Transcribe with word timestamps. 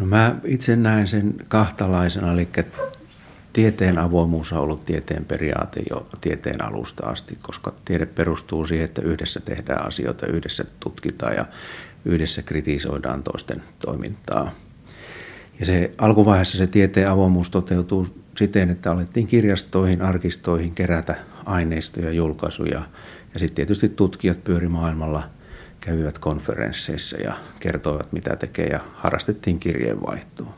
No 0.00 0.06
mä 0.06 0.36
itse 0.44 0.76
näen 0.76 1.08
sen 1.08 1.34
kahtalaisena, 1.48 2.32
eli 2.32 2.48
tieteen 3.52 3.98
avoimuus 3.98 4.52
on 4.52 4.58
ollut 4.58 4.84
tieteen 4.84 5.24
periaate 5.24 5.82
jo 5.90 6.06
tieteen 6.20 6.64
alusta 6.64 7.06
asti, 7.06 7.38
koska 7.42 7.72
tiede 7.84 8.06
perustuu 8.06 8.66
siihen, 8.66 8.84
että 8.84 9.02
yhdessä 9.02 9.40
tehdään 9.40 9.86
asioita, 9.86 10.26
yhdessä 10.26 10.64
tutkitaan 10.80 11.34
ja 11.34 11.46
yhdessä 12.04 12.42
kritisoidaan 12.42 13.22
toisten 13.22 13.62
toimintaa. 13.78 14.50
Ja 15.60 15.66
se 15.66 15.90
alkuvaiheessa 15.98 16.58
se 16.58 16.66
tieteen 16.66 17.10
avoimuus 17.10 17.50
toteutuu 17.50 18.06
siten, 18.36 18.70
että 18.70 18.92
alettiin 18.92 19.26
kirjastoihin, 19.26 20.02
arkistoihin 20.02 20.74
kerätä 20.74 21.14
aineistoja, 21.44 22.12
julkaisuja 22.12 22.82
ja 23.34 23.40
sitten 23.40 23.56
tietysti 23.56 23.88
tutkijat 23.88 24.44
pyöri 24.44 24.68
maailmalla, 24.68 25.30
kävivät 25.80 26.18
konferensseissa 26.18 27.16
ja 27.16 27.34
kertoivat 27.60 28.12
mitä 28.12 28.36
tekee 28.36 28.66
ja 28.66 28.80
harrastettiin 28.94 29.58
kirjeenvaihtoa. 29.58 30.54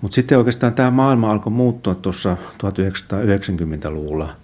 Mutta 0.00 0.14
sitten 0.14 0.38
oikeastaan 0.38 0.74
tämä 0.74 0.90
maailma 0.90 1.30
alkoi 1.30 1.52
muuttua 1.52 1.94
tuossa 1.94 2.36
1990-luvulla, 2.52 4.36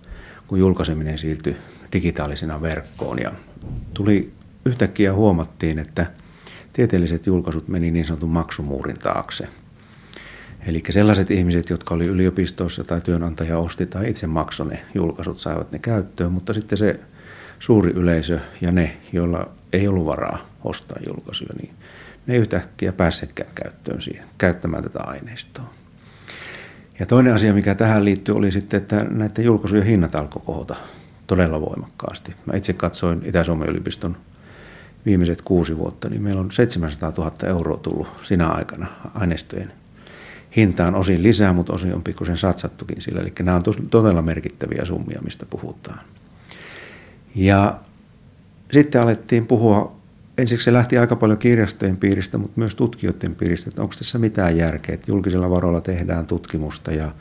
kun 0.47 0.59
julkaiseminen 0.59 1.19
siirtyi 1.19 1.57
digitaalisena 1.93 2.63
verkkoon 2.63 3.19
ja 3.19 3.33
tuli 3.95 4.33
yhtäkkiä 4.65 5.13
huomattiin, 5.15 5.79
että 5.79 6.07
tieteelliset 6.73 7.27
julkaisut 7.27 7.69
meni 7.69 7.91
niin 7.91 8.05
sanotun 8.05 8.31
maksumuurin 8.31 8.99
taakse. 8.99 9.49
Eli 10.67 10.83
sellaiset 10.91 11.31
ihmiset, 11.31 11.71
jotka 11.71 11.95
oli 11.95 12.07
yliopistossa 12.07 12.85
tai 12.85 13.01
työnantaja 13.01 13.59
osti 13.59 13.87
tai 13.87 14.11
itse 14.11 14.27
maksoi 14.27 14.69
ne 14.69 14.83
julkaisut, 14.95 15.39
saivat 15.39 15.73
ne 15.73 15.79
käyttöön, 15.79 16.33
mutta 16.33 16.53
sitten 16.53 16.79
se 16.79 17.01
suuri 17.59 17.91
yleisö 17.91 18.39
ja 18.61 18.73
ne, 18.73 18.97
joilla 19.13 19.49
ei 19.73 19.89
ollut 19.89 20.07
varaa 20.07 20.39
ostaa 20.65 20.99
julkaisuja, 21.07 21.55
niin 21.61 21.75
ne 22.27 22.35
ei 22.35 22.41
yhtäkkiä 22.41 22.93
päässeetkään 22.93 23.51
käyttöön 23.55 24.03
siihen, 24.03 24.25
käyttämään 24.39 24.83
tätä 24.83 24.99
aineistoa. 25.01 25.75
Ja 26.99 27.07
toinen 27.07 27.35
asia, 27.35 27.55
mikä 27.55 27.75
tähän 27.75 28.05
liittyy, 28.05 28.35
oli 28.35 28.53
sitten, 28.53 28.79
että 28.79 29.07
näiden 29.11 29.45
julkaisujen 29.45 29.87
hinnat 29.87 30.15
alkoi 30.15 30.43
kohota 30.47 30.77
todella 31.27 31.61
voimakkaasti. 31.61 32.35
Mä 32.47 32.57
itse 32.57 32.73
katsoin 32.73 33.23
Itä-Suomen 33.25 33.69
yliopiston 33.69 34.17
viimeiset 35.07 35.43
kuusi 35.43 35.79
vuotta, 35.79 36.09
niin 36.09 36.23
meillä 36.23 36.41
on 36.41 36.53
700 36.53 37.13
000 37.17 37.33
euroa 37.47 37.77
tullut 37.77 38.09
sinä 38.23 38.49
aikana 38.49 38.87
aineistojen 39.15 39.73
hintaan 40.57 40.95
osin 40.95 41.23
lisää, 41.23 41.53
mutta 41.53 41.73
osin 41.73 41.95
on 41.95 42.03
pikkusen 42.03 42.37
satsattukin 42.37 43.01
sillä. 43.01 43.21
Eli 43.21 43.33
nämä 43.43 43.57
on 43.57 43.63
todella 43.91 44.23
merkittäviä 44.23 44.85
summia, 44.85 45.21
mistä 45.25 45.47
puhutaan. 45.51 45.99
Ja 47.39 47.79
sitten 48.71 49.03
alettiin 49.03 49.47
puhua, 49.47 49.97
ensiksi 50.39 50.65
se 50.65 50.73
lähti 50.73 50.99
aika 50.99 51.17
paljon 51.17 51.39
kirjastojen 51.39 51.97
piiristä, 51.97 52.39
mutta 52.39 52.61
myös 52.61 52.75
tutkijoiden 52.75 53.35
piiristä, 53.35 53.69
että 53.69 53.83
onko 53.83 53.95
tässä 53.99 54.19
mitään 54.19 54.57
järkeä, 54.57 54.95
että 54.95 55.11
julkisilla 55.11 55.51
varoilla 55.51 55.81
tehdään 55.81 56.27
tutkimusta 56.27 56.93
ja 56.93 57.13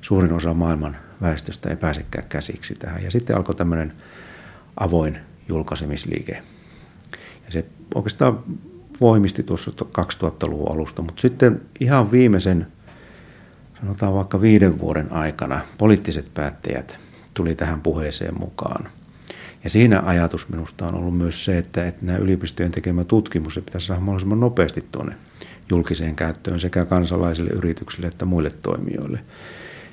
suurin 0.00 0.32
osa 0.32 0.54
maailman 0.54 0.96
väestöstä 1.22 1.70
ei 1.70 1.76
pääsekään 1.76 2.28
käsiksi 2.28 2.74
tähän. 2.74 3.04
Ja 3.04 3.10
sitten 3.10 3.36
alkoi 3.36 3.54
tämmöinen 3.54 3.92
avoin 4.80 5.18
julkaisemisliike. 5.48 6.42
Ja 7.46 7.52
se 7.52 7.64
oikeastaan 7.94 8.38
voimisti 9.00 9.42
tuossa 9.42 9.70
2000-luvun 9.80 10.72
alusta, 10.72 11.02
mutta 11.02 11.20
sitten 11.20 11.62
ihan 11.80 12.12
viimeisen, 12.12 12.66
sanotaan 13.80 14.14
vaikka 14.14 14.40
viiden 14.40 14.78
vuoden 14.78 15.12
aikana, 15.12 15.60
poliittiset 15.78 16.34
päättäjät 16.34 16.98
tuli 17.34 17.54
tähän 17.54 17.80
puheeseen 17.80 18.38
mukaan. 18.38 18.88
Ja 19.64 19.70
siinä 19.70 20.02
ajatus 20.04 20.48
minusta 20.48 20.86
on 20.86 20.94
ollut 20.94 21.18
myös 21.18 21.44
se, 21.44 21.58
että, 21.58 21.86
että 21.86 22.06
nämä 22.06 22.18
yliopistojen 22.18 22.72
tekemä 22.72 23.04
tutkimus 23.04 23.54
se 23.54 23.60
pitäisi 23.60 23.86
saada 23.86 24.00
mahdollisimman 24.00 24.40
nopeasti 24.40 24.84
tuonne 24.92 25.14
julkiseen 25.70 26.16
käyttöön 26.16 26.60
sekä 26.60 26.84
kansalaisille, 26.84 27.50
yrityksille 27.50 28.06
että 28.06 28.24
muille 28.24 28.50
toimijoille. 28.50 29.20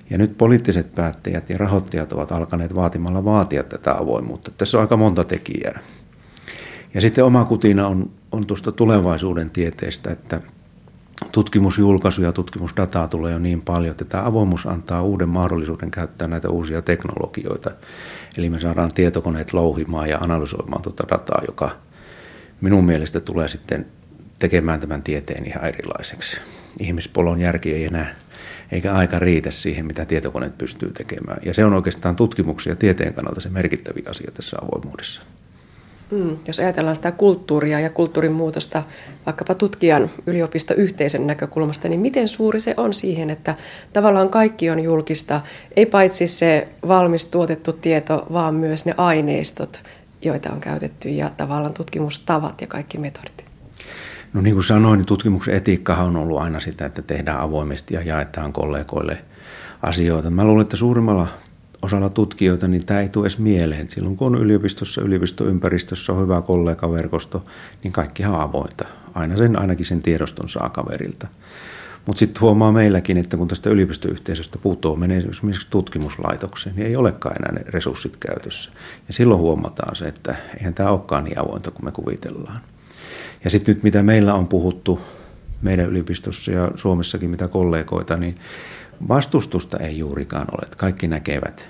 Ja 0.10 0.18
nyt 0.18 0.38
poliittiset 0.38 0.96
päättäjät 0.96 1.50
ja 1.50 1.58
rahoittajat 1.58 2.14
ovat 2.14 2.32
alkaneet 2.32 2.76
vaatimalla 2.76 3.26
vaatia 3.26 3.64
tätä 3.64 3.98
avoimuutta. 3.98 4.52
Tässä 4.58 4.78
on 4.78 4.82
aika 4.82 4.98
monta 4.98 5.24
tekijää. 5.24 5.80
Ja 6.94 7.02
sitten 7.02 7.26
oma 7.26 7.46
kutina 7.46 7.88
on, 7.88 8.12
on 8.32 8.46
tuosta 8.46 8.72
tulevaisuuden 8.72 9.50
tieteestä, 9.50 10.12
että 10.12 10.42
tutkimusjulkaisuja 11.32 12.28
ja 12.28 12.34
tutkimusdataa 12.34 13.08
tulee 13.08 13.32
jo 13.32 13.40
niin 13.40 13.62
paljon, 13.62 13.92
että 13.92 14.06
tämä 14.06 14.26
avoimuus 14.26 14.66
antaa 14.66 15.02
uuden 15.02 15.30
mahdollisuuden 15.30 15.92
käyttää 15.92 16.28
näitä 16.28 16.50
uusia 16.50 16.82
teknologioita. 16.82 17.72
Eli 18.38 18.50
me 18.50 18.60
saadaan 18.60 18.94
tietokoneet 18.94 19.54
louhimaan 19.54 20.10
ja 20.10 20.18
analysoimaan 20.18 20.82
tuota 20.82 21.04
dataa, 21.10 21.42
joka 21.48 21.72
minun 22.62 22.86
mielestä 22.86 23.20
tulee 23.20 23.48
sitten 23.48 23.86
tekemään 24.40 24.80
tämän 24.80 25.04
tieteen 25.04 25.48
ihan 25.48 25.66
erilaiseksi. 25.66 26.38
Ihmispolon 26.80 27.42
järki 27.42 27.74
ei 27.74 27.86
enää, 27.86 28.16
eikä 28.72 28.94
aika 28.94 29.20
riitä 29.20 29.52
siihen, 29.52 29.86
mitä 29.86 30.06
tietokoneet 30.06 30.58
pystyy 30.58 30.92
tekemään. 30.94 31.38
Ja 31.46 31.54
se 31.54 31.66
on 31.66 31.74
oikeastaan 31.74 32.16
tutkimuksia 32.16 32.76
tieteen 32.76 33.14
kannalta 33.14 33.42
se 33.42 33.50
merkittävä 33.50 34.10
asia 34.10 34.32
tässä 34.34 34.58
avoimuudessa. 34.62 35.22
Mm, 36.12 36.38
jos 36.48 36.60
ajatellaan 36.60 36.96
sitä 36.96 37.12
kulttuuria 37.12 37.80
ja 37.80 37.90
kulttuurin 37.90 38.32
muutosta 38.32 38.84
vaikkapa 39.26 39.56
tutkijan 39.56 40.10
yliopistoyhteisön 40.28 41.28
näkökulmasta, 41.28 41.90
niin 41.90 42.00
miten 42.00 42.28
suuri 42.28 42.60
se 42.60 42.74
on 42.78 42.94
siihen, 42.94 43.30
että 43.30 43.56
tavallaan 43.94 44.30
kaikki 44.30 44.70
on 44.70 44.80
julkista, 44.80 45.42
ei 45.76 45.86
paitsi 45.86 46.28
se 46.28 46.68
valmis 46.88 47.26
tuotettu 47.26 47.74
tieto, 47.74 48.28
vaan 48.34 48.56
myös 48.56 48.86
ne 48.86 48.94
aineistot, 48.98 49.84
joita 50.22 50.50
on 50.54 50.60
käytetty 50.60 51.10
ja 51.10 51.32
tavallaan 51.38 51.74
tutkimustavat 51.74 52.62
ja 52.62 52.68
kaikki 52.68 52.98
metodit? 52.98 53.46
No 54.34 54.42
niin 54.42 54.54
kuin 54.54 54.64
sanoin, 54.64 54.98
niin 54.98 55.06
tutkimuksen 55.06 55.56
etiikkahan 55.56 56.08
on 56.08 56.16
ollut 56.16 56.40
aina 56.40 56.60
sitä, 56.60 56.86
että 56.86 57.02
tehdään 57.02 57.40
avoimesti 57.40 57.94
ja 57.94 58.02
jaetaan 58.02 58.54
kollegoille 58.54 59.18
asioita. 59.82 60.30
Mä 60.30 60.44
luulen, 60.44 60.62
että 60.62 60.78
suurimmalla 60.78 61.28
osalla 61.82 62.10
tutkijoita, 62.10 62.68
niin 62.68 62.86
tämä 62.86 63.00
ei 63.00 63.10
tule 63.10 63.26
edes 63.26 63.38
mieleen. 63.38 63.88
Silloin 63.88 64.18
kun 64.18 64.36
on 64.36 64.42
yliopistossa, 64.42 65.02
yliopistoympäristössä 65.02 66.14
on 66.14 66.22
hyvä 66.22 66.42
kollegaverkosto, 66.42 67.46
niin 67.84 67.94
kaikkihan 67.94 68.34
on 68.34 68.42
avointa. 68.42 68.86
Aina 69.14 69.38
sen, 69.38 69.60
ainakin 69.60 69.86
sen 69.86 70.02
tiedoston 70.02 70.50
saa 70.50 70.70
kaverilta. 70.70 71.28
Mutta 72.06 72.20
sitten 72.20 72.42
huomaa 72.42 72.72
meilläkin, 72.72 73.18
että 73.18 73.38
kun 73.38 73.48
tästä 73.48 73.70
yliopistoyhteisöstä 73.70 74.58
puuttuu, 74.58 74.96
menee 74.96 75.18
esimerkiksi 75.18 75.68
tutkimuslaitokseen, 75.70 76.76
niin 76.76 76.88
ei 76.88 76.96
olekaan 76.96 77.36
enää 77.36 77.52
ne 77.52 77.72
resurssit 77.72 78.18
käytössä. 78.18 78.72
Ja 79.08 79.14
silloin 79.14 79.40
huomataan 79.40 79.96
se, 79.96 80.08
että 80.08 80.36
eihän 80.58 80.74
tämä 80.74 80.90
olekaan 80.90 81.24
niin 81.24 81.40
avointa 81.40 81.72
kuin 81.72 81.86
me 81.86 81.92
kuvitellaan. 81.92 82.62
Ja 83.44 83.50
sitten 83.50 83.76
nyt 83.76 83.84
mitä 83.84 84.04
meillä 84.04 84.34
on 84.34 84.48
puhuttu 84.48 85.00
meidän 85.62 85.86
yliopistossa 85.86 86.52
ja 86.52 86.68
Suomessakin 86.76 87.30
mitä 87.30 87.48
kollegoita, 87.48 88.18
niin 88.18 88.36
Vastustusta 89.08 89.78
ei 89.78 89.98
juurikaan 89.98 90.48
ole. 90.52 90.68
Kaikki 90.78 91.08
näkevät, 91.08 91.70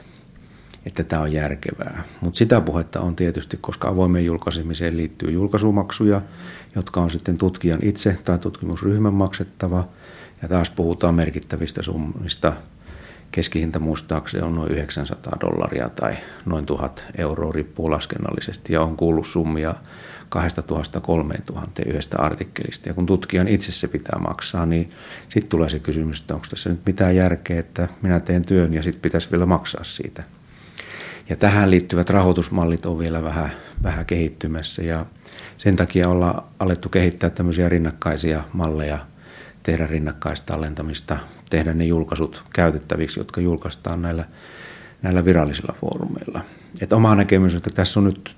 että 0.86 1.04
tämä 1.04 1.22
on 1.22 1.32
järkevää. 1.32 2.04
Mutta 2.22 2.38
sitä 2.38 2.62
puhetta 2.62 3.00
on 3.02 3.16
tietysti, 3.16 3.58
koska 3.62 3.88
avoimen 3.88 4.26
julkaisemiseen 4.26 4.98
liittyy 4.98 5.32
julkaisumaksuja, 5.32 6.22
jotka 6.76 7.02
on 7.02 7.10
sitten 7.10 7.38
tutkijan 7.38 7.80
itse 7.82 8.18
tai 8.24 8.40
tutkimusryhmän 8.40 9.14
maksettava. 9.14 9.88
Ja 10.42 10.48
taas 10.48 10.70
puhutaan 10.70 11.16
merkittävistä 11.16 11.82
summista. 11.82 12.54
Keskihinta 13.32 13.80
muistaakseni 13.80 14.44
on 14.44 14.56
noin 14.56 14.72
900 14.72 15.38
dollaria 15.42 15.90
tai 15.90 16.16
noin 16.46 16.66
1000 16.66 17.04
euroa, 17.18 17.52
riippuu 17.52 17.92
laskennallisesti. 17.92 18.74
Ja 18.74 18.82
on 18.82 18.98
kuullut 18.98 19.28
summia 19.28 19.76
2000-3000 20.36 21.60
yhdestä 21.86 22.18
artikkelista. 22.18 22.90
Ja 22.90 22.94
kun 22.94 23.06
tutkijan 23.06 23.48
itse 23.48 23.72
se 23.72 23.88
pitää 23.88 24.20
maksaa, 24.20 24.66
niin 24.66 24.90
sitten 25.30 25.50
tulee 25.50 25.70
se 25.70 25.80
kysymys, 25.80 26.22
että 26.22 26.34
onko 26.34 26.48
tässä 26.50 26.70
nyt 26.70 26.86
mitään 26.86 27.16
järkeä, 27.16 27.60
että 27.60 27.88
minä 28.02 28.20
teen 28.20 28.46
työn 28.46 28.74
ja 28.74 28.84
sitten 28.84 29.02
pitäisi 29.02 29.32
vielä 29.32 29.46
maksaa 29.46 29.84
siitä. 29.84 30.24
Ja 31.30 31.36
tähän 31.36 31.72
liittyvät 31.72 32.10
rahoitusmallit 32.10 32.86
on 32.86 33.00
vielä 33.00 33.24
vähän, 33.24 33.52
vähän 33.84 34.06
kehittymässä 34.06 34.84
ja 34.84 35.06
sen 35.58 35.76
takia 35.76 36.10
ollaan 36.10 36.44
alettu 36.60 36.90
kehittää 36.90 37.30
tämmöisiä 37.30 37.70
rinnakkaisia 37.70 38.44
malleja, 38.54 39.00
tehdä 39.64 39.88
rinnakkaista 39.88 40.54
alentamista, 40.54 41.18
tehdä 41.50 41.74
ne 41.74 41.86
julkaisut 41.86 42.44
käytettäviksi, 42.54 43.20
jotka 43.20 43.42
julkaistaan 43.42 44.02
näillä, 44.02 44.26
näillä 45.02 45.26
virallisilla 45.26 45.76
foorumeilla. 45.82 46.42
Et 46.82 46.94
oma 46.94 47.16
näkemys, 47.16 47.56
että 47.56 47.70
tässä 47.70 48.00
on 48.00 48.04
nyt 48.04 48.36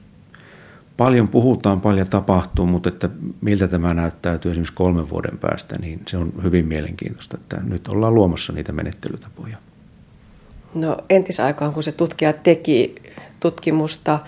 paljon 0.97 1.27
puhutaan, 1.27 1.81
paljon 1.81 2.07
tapahtuu, 2.07 2.65
mutta 2.65 2.89
että 2.89 3.09
miltä 3.41 3.67
tämä 3.67 3.93
näyttäytyy 3.93 4.51
esimerkiksi 4.51 4.73
kolmen 4.73 5.09
vuoden 5.09 5.37
päästä, 5.37 5.75
niin 5.79 6.01
se 6.07 6.17
on 6.17 6.33
hyvin 6.43 6.67
mielenkiintoista, 6.67 7.37
että 7.41 7.57
nyt 7.63 7.87
ollaan 7.87 8.15
luomassa 8.15 8.53
niitä 8.53 8.71
menettelytapoja. 8.71 9.57
No 10.73 10.97
entisaikaan, 11.09 11.73
kun 11.73 11.83
se 11.83 11.91
tutkija 11.91 12.33
teki 12.33 12.95
tutkimusta, 13.39 14.19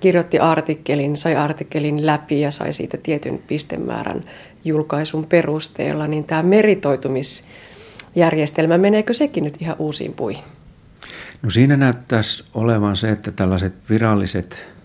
kirjoitti 0.00 0.38
artikkelin, 0.38 1.16
sai 1.16 1.36
artikkelin 1.36 2.06
läpi 2.06 2.40
ja 2.40 2.50
sai 2.50 2.72
siitä 2.72 2.98
tietyn 3.02 3.38
pistemäärän 3.46 4.24
julkaisun 4.66 5.26
perusteella, 5.26 6.06
niin 6.06 6.24
tämä 6.24 6.42
meritoitumisjärjestelmä, 6.42 8.78
meneekö 8.78 9.12
sekin 9.12 9.44
nyt 9.44 9.62
ihan 9.62 9.76
uusiin 9.78 10.12
puihin? 10.12 10.44
No 11.42 11.50
siinä 11.50 11.76
näyttäisi 11.76 12.44
olevan 12.54 12.96
se, 12.96 13.10
että 13.10 13.32
tällaiset 13.32 13.72
viralliset 13.90 14.76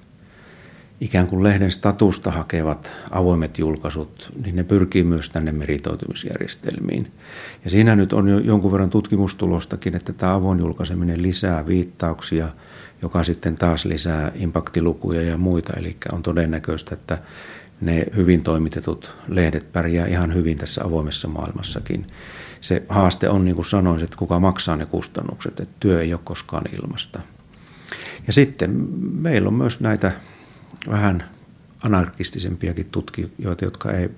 ikään 1.02 1.28
kuin 1.28 1.44
lehden 1.44 1.72
statusta 1.72 2.32
hakevat 2.32 2.92
avoimet 3.12 3.60
julkaisut, 3.60 4.32
niin 4.44 4.56
ne 4.56 4.64
pyrkii 4.64 5.04
myös 5.04 5.30
tänne 5.30 5.52
meritoitumisjärjestelmiin. 5.52 7.12
Ja 7.66 7.72
siinä 7.72 7.96
nyt 7.96 8.14
on 8.14 8.30
jo 8.30 8.40
jonkun 8.40 8.72
verran 8.72 8.90
tutkimustulostakin, 8.90 9.96
että 9.96 10.14
tämä 10.14 10.36
avoin 10.36 10.60
julkaiseminen 10.60 11.22
lisää 11.22 11.68
viittauksia, 11.68 12.48
joka 13.02 13.24
sitten 13.24 13.58
taas 13.58 13.86
lisää 13.86 14.32
impaktilukuja 14.36 15.22
ja 15.22 15.38
muita. 15.38 15.74
Eli 15.78 15.98
on 16.12 16.24
todennäköistä, 16.24 16.96
että 16.96 17.18
ne 17.82 18.06
hyvin 18.16 18.44
toimitetut 18.44 19.16
lehdet 19.28 19.72
pärjää 19.72 20.08
ihan 20.08 20.34
hyvin 20.34 20.58
tässä 20.58 20.84
avoimessa 20.84 21.28
maailmassakin. 21.28 22.08
Se 22.62 22.84
haaste 22.90 23.30
on, 23.30 23.46
niin 23.46 23.56
kuin 23.56 23.66
sanoin, 23.66 24.04
että 24.04 24.18
kuka 24.18 24.40
maksaa 24.40 24.78
ne 24.78 24.86
kustannukset, 24.86 25.60
että 25.60 25.76
työ 25.80 26.02
ei 26.02 26.14
ole 26.14 26.22
koskaan 26.24 26.64
ilmasta. 26.82 27.20
Ja 28.28 28.34
sitten 28.34 28.72
meillä 29.14 29.48
on 29.48 29.54
myös 29.54 29.80
näitä 29.80 30.12
vähän 30.90 31.30
anarkistisempiakin 31.84 32.90
tutkijoita, 32.92 33.66
jotka 33.66 33.92
ei 33.92 34.10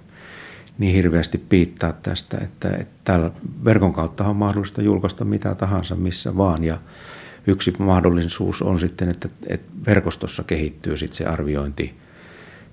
niin 0.77 0.95
hirveästi 0.95 1.37
piittaa 1.37 1.93
tästä, 1.93 2.37
että, 2.37 2.69
että 2.69 2.93
täällä 3.03 3.31
verkon 3.65 3.93
kautta 3.93 4.27
on 4.27 4.35
mahdollista 4.35 4.81
julkaista 4.81 5.25
mitä 5.25 5.55
tahansa 5.55 5.95
missä 5.95 6.37
vaan 6.37 6.63
ja 6.63 6.77
yksi 7.47 7.73
mahdollisuus 7.79 8.61
on 8.61 8.79
sitten, 8.79 9.09
että, 9.09 9.29
että 9.47 9.71
verkostossa 9.85 10.43
kehittyy 10.43 10.97
sitten 10.97 11.17
se 11.17 11.25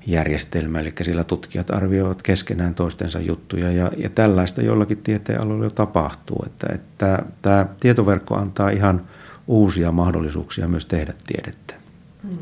arviointijärjestelmä, 0.00 0.80
eli 0.80 0.92
sillä 1.02 1.24
tutkijat 1.24 1.70
arvioivat 1.70 2.22
keskenään 2.22 2.74
toistensa 2.74 3.20
juttuja 3.20 3.72
ja, 3.72 3.90
ja 3.96 4.10
tällaista 4.10 4.62
jollakin 4.62 4.98
tieteenaloilla 4.98 5.64
jo 5.64 5.70
tapahtuu, 5.70 6.44
että, 6.46 6.66
että 6.74 7.22
tämä 7.42 7.66
tietoverkko 7.80 8.34
antaa 8.34 8.70
ihan 8.70 9.02
uusia 9.46 9.92
mahdollisuuksia 9.92 10.68
myös 10.68 10.86
tehdä 10.86 11.14
tiedettä. 11.26 11.74
Mm. 12.22 12.38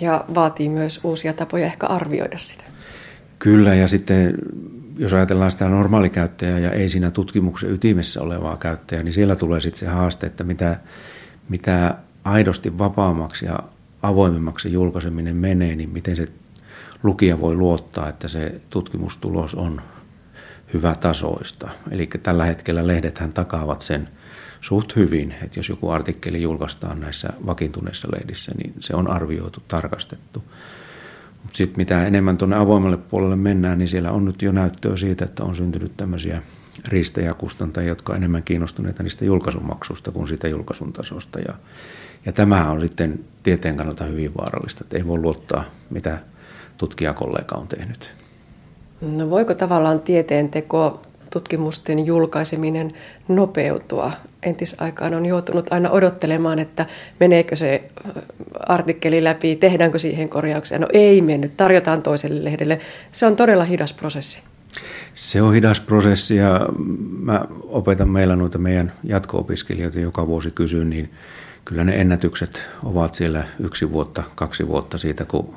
Ja 0.00 0.24
vaatii 0.34 0.68
myös 0.68 1.00
uusia 1.04 1.32
tapoja 1.32 1.66
ehkä 1.66 1.86
arvioida 1.86 2.38
sitä. 2.38 2.64
Kyllä, 3.38 3.74
ja 3.74 3.88
sitten 3.88 4.34
jos 4.98 5.12
ajatellaan 5.12 5.50
sitä 5.50 5.68
normaalikäyttäjää 5.68 6.58
ja 6.58 6.70
ei 6.70 6.88
siinä 6.88 7.10
tutkimuksen 7.10 7.70
ytimessä 7.70 8.22
olevaa 8.22 8.56
käyttäjää, 8.56 9.02
niin 9.02 9.14
siellä 9.14 9.36
tulee 9.36 9.60
sitten 9.60 9.80
se 9.80 9.86
haaste, 9.86 10.26
että 10.26 10.44
mitä, 10.44 10.76
mitä 11.48 11.94
aidosti 12.24 12.78
vapaammaksi 12.78 13.46
ja 13.46 13.58
avoimemmaksi 14.02 14.72
julkaiseminen 14.72 15.36
menee, 15.36 15.76
niin 15.76 15.90
miten 15.90 16.16
se 16.16 16.28
lukija 17.04 17.40
voi 17.40 17.56
luottaa, 17.56 18.08
että 18.08 18.28
se 18.28 18.60
tutkimustulos 18.70 19.54
on 19.54 19.80
hyvä 20.74 20.94
tasoista. 20.94 21.70
Eli 21.90 22.06
tällä 22.06 22.44
hetkellä 22.44 22.86
lehdethän 22.86 23.32
takaavat 23.32 23.80
sen 23.80 24.08
suht 24.60 24.96
hyvin, 24.96 25.34
että 25.42 25.58
jos 25.58 25.68
joku 25.68 25.90
artikkeli 25.90 26.42
julkaistaan 26.42 27.00
näissä 27.00 27.28
vakiintuneissa 27.46 28.08
lehdissä, 28.12 28.52
niin 28.56 28.74
se 28.80 28.96
on 28.96 29.10
arvioitu, 29.10 29.62
tarkastettu. 29.68 30.44
Mutta 31.42 31.56
sitten 31.56 31.76
mitä 31.76 32.06
enemmän 32.06 32.38
tuonne 32.38 32.56
avoimelle 32.56 32.96
puolelle 32.96 33.36
mennään, 33.36 33.78
niin 33.78 33.88
siellä 33.88 34.10
on 34.10 34.24
nyt 34.24 34.42
jo 34.42 34.52
näyttöä 34.52 34.96
siitä, 34.96 35.24
että 35.24 35.44
on 35.44 35.56
syntynyt 35.56 35.96
tämmöisiä 35.96 36.42
riistejäkustantajia, 36.88 37.88
jotka 37.88 38.12
on 38.12 38.16
enemmän 38.16 38.42
kiinnostuneita 38.42 39.02
niistä 39.02 39.24
julkaisumaksusta 39.24 40.12
kuin 40.12 40.28
siitä 40.28 40.48
julkaisun 40.48 40.92
tasosta. 40.92 41.38
Ja, 41.38 41.54
ja 42.26 42.32
tämä 42.32 42.70
on 42.70 42.80
sitten 42.80 43.24
tieteen 43.42 43.76
kannalta 43.76 44.04
hyvin 44.04 44.34
vaarallista, 44.38 44.84
että 44.84 44.96
ei 44.96 45.06
voi 45.06 45.18
luottaa, 45.18 45.64
mitä 45.90 46.18
tutkijakollega 46.78 47.56
on 47.56 47.68
tehnyt. 47.68 48.14
No 49.00 49.30
voiko 49.30 49.54
tavallaan 49.54 50.00
tieteen 50.00 50.48
teko 50.48 51.02
tutkimusten 51.30 52.06
julkaiseminen 52.06 52.92
nopeutua. 53.28 54.12
Entisaikaan 54.42 55.14
on 55.14 55.26
joutunut 55.26 55.72
aina 55.72 55.90
odottelemaan, 55.90 56.58
että 56.58 56.86
meneekö 57.20 57.56
se 57.56 57.90
artikkeli 58.68 59.24
läpi, 59.24 59.56
tehdäänkö 59.56 59.98
siihen 59.98 60.28
korjauksia. 60.28 60.78
No 60.78 60.86
ei 60.92 61.22
mennyt, 61.22 61.56
tarjotaan 61.56 62.02
toiselle 62.02 62.44
lehdelle. 62.44 62.78
Se 63.12 63.26
on 63.26 63.36
todella 63.36 63.64
hidas 63.64 63.92
prosessi. 63.92 64.42
Se 65.14 65.42
on 65.42 65.54
hidas 65.54 65.80
prosessi 65.80 66.36
ja 66.36 66.68
mä 67.18 67.44
opetan 67.62 68.08
meillä 68.08 68.36
noita 68.36 68.58
meidän 68.58 68.92
jatko-opiskelijoita 69.04 70.00
joka 70.00 70.26
vuosi 70.26 70.50
kysyn, 70.50 70.90
niin 70.90 71.10
kyllä 71.64 71.84
ne 71.84 72.00
ennätykset 72.00 72.62
ovat 72.84 73.14
siellä 73.14 73.44
yksi 73.60 73.92
vuotta, 73.92 74.22
kaksi 74.34 74.68
vuotta 74.68 74.98
siitä, 74.98 75.24
kun 75.24 75.54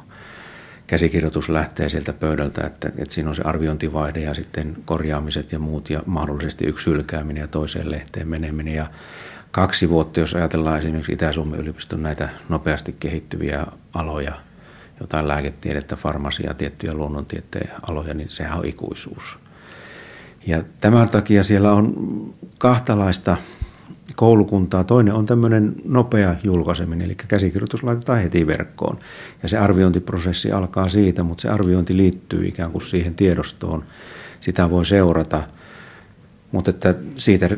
käsikirjoitus 0.87 1.49
lähtee 1.49 1.89
sieltä 1.89 2.13
pöydältä, 2.13 2.67
että, 2.67 2.91
että 2.97 3.13
siinä 3.13 3.29
on 3.29 3.35
se 3.35 3.41
arviointivaihde 3.45 4.19
ja 4.19 4.33
sitten 4.33 4.77
korjaamiset 4.85 5.51
ja 5.51 5.59
muut 5.59 5.89
ja 5.89 6.03
mahdollisesti 6.05 6.65
yksi 6.65 6.85
hylkääminen 6.85 7.41
ja 7.41 7.47
toiseen 7.47 7.91
lehteen 7.91 8.27
meneminen. 8.27 8.73
Ja 8.73 8.87
kaksi 9.51 9.89
vuotta, 9.89 10.19
jos 10.19 10.33
ajatellaan 10.35 10.79
esimerkiksi 10.79 11.13
Itä-Suomen 11.13 11.59
yliopiston 11.59 12.03
näitä 12.03 12.29
nopeasti 12.49 12.95
kehittyviä 12.99 13.65
aloja, 13.93 14.33
jotain 14.99 15.27
lääketiedettä, 15.27 15.95
farmasia, 15.95 16.53
tiettyjä 16.53 16.93
luonnontieteen 16.93 17.69
aloja, 17.89 18.13
niin 18.13 18.29
sehän 18.29 18.59
on 18.59 18.65
ikuisuus. 18.65 19.37
Ja 20.47 20.63
tämän 20.81 21.09
takia 21.09 21.43
siellä 21.43 21.71
on 21.71 21.93
kahtalaista 22.57 23.37
koulukuntaa. 24.15 24.83
Toinen 24.83 25.13
on 25.13 25.25
tämmöinen 25.25 25.75
nopea 25.85 26.35
julkaiseminen, 26.43 27.05
eli 27.05 27.15
käsikirjoitus 27.15 27.83
laitetaan 27.83 28.21
heti 28.21 28.47
verkkoon. 28.47 28.97
Ja 29.43 29.49
se 29.49 29.57
arviointiprosessi 29.57 30.51
alkaa 30.51 30.89
siitä, 30.89 31.23
mutta 31.23 31.41
se 31.41 31.49
arviointi 31.49 31.97
liittyy 31.97 32.47
ikään 32.47 32.71
kuin 32.71 32.81
siihen 32.81 33.15
tiedostoon. 33.15 33.83
Sitä 34.41 34.69
voi 34.69 34.85
seurata, 34.85 35.43
mutta 36.51 36.69
että 36.69 36.95
siitä 37.15 37.49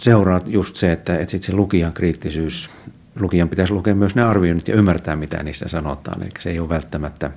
seuraa 0.00 0.40
just 0.46 0.76
se, 0.76 0.92
että, 0.92 1.18
että 1.18 1.30
sit 1.30 1.42
se 1.42 1.52
lukijan 1.52 1.92
kriittisyys, 1.92 2.70
lukijan 3.20 3.48
pitäisi 3.48 3.72
lukea 3.72 3.94
myös 3.94 4.14
ne 4.14 4.22
arvioinnit 4.22 4.68
ja 4.68 4.74
ymmärtää, 4.74 5.16
mitä 5.16 5.42
niissä 5.42 5.68
sanotaan. 5.68 6.22
Eli 6.22 6.30
se 6.38 6.50
ei 6.50 6.58
ole 6.58 6.68
välttämättä, 6.68 7.30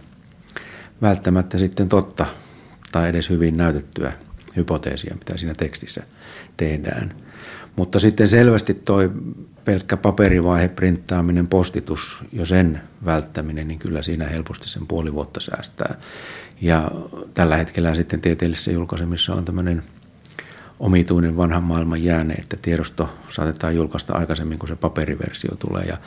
välttämättä 1.02 1.58
sitten 1.58 1.90
totta 1.90 2.26
tai 2.92 3.10
edes 3.10 3.30
hyvin 3.30 3.58
näytettyä 3.58 4.14
hypoteesia, 4.56 5.16
mitä 5.16 5.38
siinä 5.38 5.54
tekstissä 5.54 6.04
tehdään. 6.58 7.14
Mutta 7.80 8.00
sitten 8.00 8.28
selvästi 8.28 8.74
toi 8.74 9.12
pelkkä 9.66 9.98
paperivaihe, 9.98 10.68
printtaaminen, 10.68 11.48
postitus, 11.48 12.18
jo 12.34 12.46
sen 12.46 12.82
välttäminen, 13.06 13.68
niin 13.68 13.80
kyllä 13.80 14.04
siinä 14.04 14.26
helposti 14.26 14.70
sen 14.70 14.88
puoli 14.88 15.14
vuotta 15.14 15.40
säästää. 15.40 15.96
Ja 16.62 16.92
tällä 17.34 17.58
hetkellä 17.58 17.96
sitten 17.96 18.22
tieteellisessä 18.22 18.72
julkaisemissa 18.72 19.34
on 19.34 19.46
tämmöinen 19.46 19.84
omituinen 20.80 21.38
vanhan 21.38 21.64
maailman 21.64 22.04
jääne, 22.04 22.34
että 22.34 22.58
tiedosto 22.62 23.10
saatetaan 23.30 23.76
julkaista 23.76 24.14
aikaisemmin 24.14 24.60
kuin 24.60 24.70
se 24.70 24.76
paperiversio 24.76 25.56
tulee. 25.56 25.84
Ja, 25.84 25.98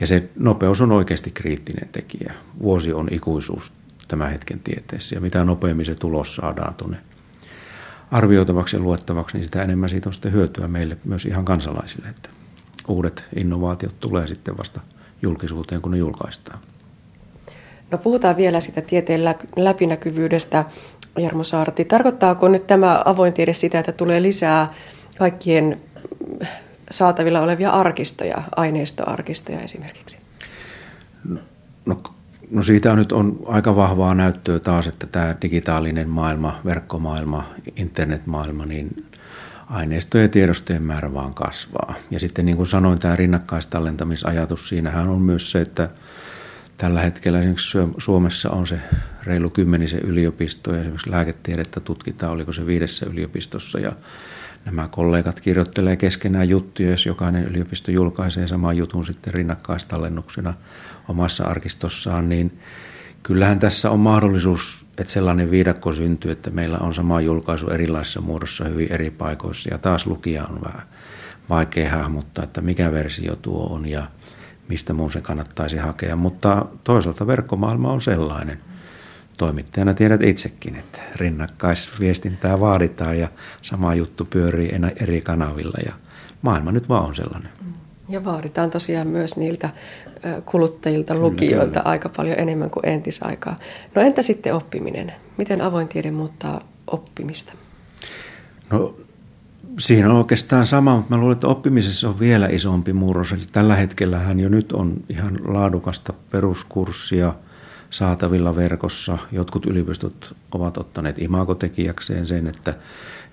ja 0.00 0.06
se 0.06 0.28
nopeus 0.36 0.80
on 0.80 0.92
oikeasti 0.92 1.30
kriittinen 1.30 1.88
tekijä. 1.92 2.34
Vuosi 2.62 2.92
on 2.92 3.08
ikuisuus 3.10 3.72
tämän 4.08 4.30
hetken 4.30 4.60
tieteessä 4.60 5.16
ja 5.16 5.20
mitä 5.20 5.44
nopeammin 5.44 5.86
se 5.86 5.94
tulos 5.94 6.34
saadaan 6.34 6.74
tuonne 6.74 6.98
arvioitavaksi 8.10 8.76
ja 8.76 8.82
luettavaksi, 8.82 9.36
niin 9.36 9.44
sitä 9.44 9.62
enemmän 9.62 9.90
siitä 9.90 10.08
on 10.08 10.12
sitten 10.12 10.32
hyötyä 10.32 10.68
meille 10.68 10.96
myös 11.04 11.24
ihan 11.24 11.44
kansalaisille, 11.44 12.08
että 12.08 12.30
uudet 12.88 13.24
innovaatiot 13.36 14.00
tulee 14.00 14.26
sitten 14.26 14.58
vasta 14.58 14.80
julkisuuteen, 15.22 15.82
kun 15.82 15.92
ne 15.92 15.98
julkaistaan. 15.98 16.58
No 17.90 17.98
puhutaan 17.98 18.36
vielä 18.36 18.60
sitä 18.60 18.80
tieteen 18.80 19.24
läpinäkyvyydestä, 19.56 20.64
Jarmo 21.18 21.44
Saarti. 21.44 21.84
Tarkoittaako 21.84 22.48
nyt 22.48 22.66
tämä 22.66 23.02
avoin 23.04 23.32
tiede 23.32 23.52
sitä, 23.52 23.78
että 23.78 23.92
tulee 23.92 24.22
lisää 24.22 24.74
kaikkien 25.18 25.80
saatavilla 26.90 27.40
olevia 27.40 27.70
arkistoja, 27.70 28.42
aineistoarkistoja 28.56 29.60
esimerkiksi? 29.60 30.18
No, 31.24 31.40
no 31.86 32.02
No 32.50 32.62
siitä 32.62 32.92
on 32.92 32.98
nyt 32.98 33.12
on 33.12 33.38
aika 33.46 33.76
vahvaa 33.76 34.14
näyttöä 34.14 34.58
taas, 34.58 34.86
että 34.86 35.06
tämä 35.06 35.34
digitaalinen 35.42 36.08
maailma, 36.08 36.60
verkkomaailma, 36.64 37.54
internetmaailma, 37.76 38.66
niin 38.66 39.06
aineistojen 39.66 40.24
ja 40.24 40.28
tiedostojen 40.28 40.82
määrä 40.82 41.14
vaan 41.14 41.34
kasvaa. 41.34 41.94
Ja 42.10 42.20
sitten 42.20 42.46
niin 42.46 42.56
kuin 42.56 42.66
sanoin, 42.66 42.98
tämä 42.98 43.16
rinnakkaistallentamisajatus, 43.16 44.68
siinähän 44.68 45.08
on 45.08 45.22
myös 45.22 45.50
se, 45.50 45.60
että 45.60 45.88
tällä 46.76 47.00
hetkellä 47.00 47.38
esimerkiksi 47.38 47.78
Suomessa 47.98 48.50
on 48.50 48.66
se 48.66 48.80
reilu 49.22 49.50
kymmenisen 49.50 50.00
yliopisto 50.00 50.72
ja 50.72 50.80
esimerkiksi 50.80 51.10
lääketiedettä 51.10 51.80
tutkitaan, 51.80 52.32
oliko 52.32 52.52
se 52.52 52.66
viidessä 52.66 53.06
yliopistossa 53.06 53.78
ja 53.78 53.92
nämä 54.66 54.88
kollegat 54.88 55.40
kirjoittelee 55.40 55.96
keskenään 55.96 56.48
juttuja, 56.48 56.90
jos 56.90 57.06
jokainen 57.06 57.44
yliopisto 57.44 57.90
julkaisee 57.90 58.46
saman 58.46 58.76
jutun 58.76 59.04
sitten 59.04 59.34
rinnakkaistallennuksena 59.34 60.54
omassa 61.08 61.44
arkistossaan, 61.44 62.28
niin 62.28 62.60
kyllähän 63.22 63.58
tässä 63.58 63.90
on 63.90 64.00
mahdollisuus, 64.00 64.86
että 64.98 65.12
sellainen 65.12 65.50
viidakko 65.50 65.92
syntyy, 65.92 66.30
että 66.30 66.50
meillä 66.50 66.78
on 66.78 66.94
sama 66.94 67.20
julkaisu 67.20 67.68
erilaisissa 67.68 68.20
muodossa 68.20 68.64
hyvin 68.64 68.92
eri 68.92 69.10
paikoissa. 69.10 69.68
Ja 69.72 69.78
taas 69.78 70.06
lukija 70.06 70.44
on 70.44 70.60
vähän 70.64 70.82
vaikea 71.48 71.90
hahmottaa, 71.90 72.44
että 72.44 72.60
mikä 72.60 72.92
versio 72.92 73.36
tuo 73.36 73.66
on 73.74 73.86
ja 73.86 74.06
mistä 74.68 74.92
muun 74.92 75.12
se 75.12 75.20
kannattaisi 75.20 75.76
hakea, 75.76 76.16
mutta 76.16 76.66
toisaalta 76.84 77.26
verkkomaailma 77.26 77.92
on 77.92 78.00
sellainen– 78.00 78.60
toimittajana 79.36 79.94
tiedät 79.94 80.22
itsekin, 80.22 80.76
että 80.76 80.98
rinnakkaisviestintää 81.16 82.60
vaaditaan 82.60 83.18
ja 83.18 83.28
sama 83.62 83.94
juttu 83.94 84.24
pyörii 84.24 84.72
eri 85.00 85.20
kanavilla 85.20 85.78
ja 85.86 85.92
maailma 86.42 86.72
nyt 86.72 86.88
vaan 86.88 87.04
on 87.04 87.14
sellainen. 87.14 87.50
Ja 88.08 88.24
vaaditaan 88.24 88.70
tosiaan 88.70 89.08
myös 89.08 89.36
niiltä 89.36 89.70
kuluttajilta, 90.44 91.14
kyllä, 91.14 91.26
lukijoilta 91.26 91.80
kyllä. 91.80 91.90
aika 91.90 92.08
paljon 92.08 92.38
enemmän 92.38 92.70
kuin 92.70 92.86
entisaikaa. 92.86 93.58
No 93.94 94.02
entä 94.02 94.22
sitten 94.22 94.54
oppiminen? 94.54 95.12
Miten 95.36 95.60
avoin 95.60 95.88
tiede 95.88 96.10
muuttaa 96.10 96.60
oppimista? 96.86 97.52
No 98.70 98.96
siinä 99.78 100.10
on 100.10 100.16
oikeastaan 100.16 100.66
sama, 100.66 100.96
mutta 100.96 101.14
mä 101.14 101.20
luulen, 101.20 101.32
että 101.34 101.48
oppimisessa 101.48 102.08
on 102.08 102.18
vielä 102.18 102.46
isompi 102.46 102.92
murros. 102.92 103.32
Eli 103.32 103.44
tällä 103.52 103.76
hetkellähän 103.76 104.40
jo 104.40 104.48
nyt 104.48 104.72
on 104.72 104.94
ihan 105.08 105.38
laadukasta 105.44 106.12
peruskurssia 106.30 107.34
saatavilla 107.90 108.56
verkossa. 108.56 109.18
Jotkut 109.32 109.66
yliopistot 109.66 110.36
ovat 110.52 110.78
ottaneet 110.78 111.18
imagotekijäkseen 111.18 112.26
sen, 112.26 112.46
että 112.46 112.74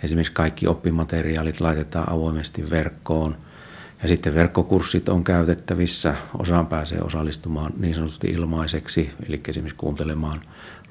esimerkiksi 0.03 0.33
kaikki 0.33 0.67
oppimateriaalit 0.67 1.61
laitetaan 1.61 2.11
avoimesti 2.11 2.69
verkkoon. 2.69 3.37
Ja 4.01 4.07
sitten 4.07 4.35
verkkokurssit 4.35 5.09
on 5.09 5.23
käytettävissä. 5.23 6.15
Osaan 6.39 6.67
pääsee 6.67 7.01
osallistumaan 7.01 7.73
niin 7.77 7.95
sanotusti 7.95 8.27
ilmaiseksi, 8.27 9.11
eli 9.27 9.41
esimerkiksi 9.47 9.77
kuuntelemaan 9.77 10.41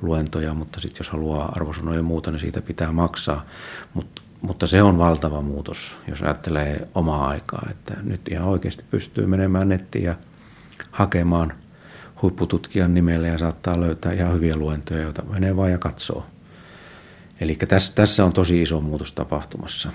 luentoja, 0.02 0.54
mutta 0.54 0.80
sitten 0.80 1.00
jos 1.00 1.08
haluaa 1.08 1.52
arvosanoja 1.56 1.96
ja 1.96 2.02
muuta, 2.02 2.30
niin 2.30 2.40
siitä 2.40 2.62
pitää 2.62 2.92
maksaa. 2.92 3.46
Mutta 3.94 4.22
mutta 4.42 4.66
se 4.66 4.82
on 4.82 4.98
valtava 4.98 5.42
muutos, 5.42 5.94
jos 6.08 6.22
ajattelee 6.22 6.88
omaa 6.94 7.28
aikaa, 7.28 7.66
että 7.70 7.94
nyt 8.02 8.20
ihan 8.30 8.48
oikeasti 8.48 8.84
pystyy 8.90 9.26
menemään 9.26 9.68
nettiin 9.68 10.04
ja 10.04 10.14
hakemaan 10.90 11.52
huippututkijan 12.22 12.94
nimellä 12.94 13.28
ja 13.28 13.38
saattaa 13.38 13.80
löytää 13.80 14.12
ihan 14.12 14.34
hyviä 14.34 14.56
luentoja, 14.56 15.02
joita 15.02 15.22
menee 15.22 15.56
vaan 15.56 15.70
ja 15.70 15.78
katsoo. 15.78 16.26
Eli 17.40 17.54
tässä, 17.54 17.92
tässä 17.94 18.24
on 18.24 18.32
tosi 18.32 18.62
iso 18.62 18.80
muutos 18.80 19.12
tapahtumassa. 19.12 19.90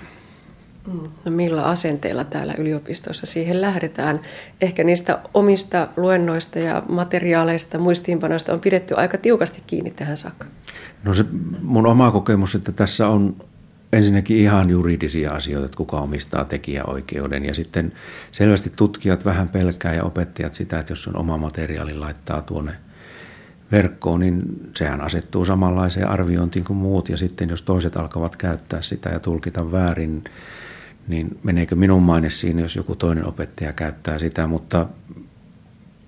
Mm. 0.86 1.10
No 1.24 1.30
millä 1.30 1.62
asenteella 1.62 2.24
täällä 2.24 2.54
yliopistossa 2.58 3.26
siihen 3.26 3.60
lähdetään? 3.60 4.20
Ehkä 4.60 4.84
niistä 4.84 5.18
omista 5.34 5.88
luennoista 5.96 6.58
ja 6.58 6.82
materiaaleista, 6.88 7.78
muistiinpanoista 7.78 8.52
on 8.52 8.60
pidetty 8.60 8.94
aika 8.94 9.18
tiukasti 9.18 9.62
kiinni 9.66 9.90
tähän 9.90 10.16
saakka. 10.16 10.46
No 11.04 11.14
se 11.14 11.24
mun 11.62 11.86
oma 11.86 12.10
kokemus, 12.10 12.54
että 12.54 12.72
tässä 12.72 13.08
on 13.08 13.36
ensinnäkin 13.92 14.36
ihan 14.36 14.70
juridisia 14.70 15.32
asioita, 15.32 15.66
että 15.66 15.76
kuka 15.76 15.96
omistaa 15.96 16.44
tekijäoikeuden. 16.44 17.44
Ja 17.44 17.54
sitten 17.54 17.92
selvästi 18.32 18.72
tutkijat 18.76 19.24
vähän 19.24 19.48
pelkää 19.48 19.94
ja 19.94 20.04
opettajat 20.04 20.54
sitä, 20.54 20.78
että 20.78 20.92
jos 20.92 21.08
on 21.08 21.16
oma 21.16 21.38
materiaali 21.38 21.94
laittaa 21.94 22.42
tuonne 22.42 22.72
verkkoon, 23.72 24.20
niin 24.20 24.42
sehän 24.76 25.00
asettuu 25.00 25.44
samanlaiseen 25.44 26.08
arviointiin 26.08 26.64
kuin 26.64 26.76
muut. 26.76 27.08
Ja 27.08 27.16
sitten 27.16 27.48
jos 27.48 27.62
toiset 27.62 27.96
alkavat 27.96 28.36
käyttää 28.36 28.82
sitä 28.82 29.10
ja 29.10 29.20
tulkita 29.20 29.72
väärin, 29.72 30.24
niin 31.08 31.38
meneekö 31.42 31.74
minun 31.74 32.02
maine 32.02 32.30
siinä, 32.30 32.62
jos 32.62 32.76
joku 32.76 32.96
toinen 32.96 33.26
opettaja 33.26 33.72
käyttää 33.72 34.18
sitä. 34.18 34.46
Mutta 34.46 34.86